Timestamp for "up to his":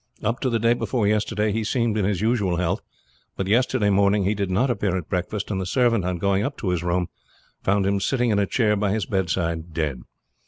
6.43-6.83